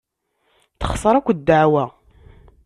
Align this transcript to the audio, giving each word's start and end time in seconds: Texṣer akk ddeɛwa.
Texṣer 0.79 1.13
akk 1.15 1.29
ddeɛwa. 1.37 1.85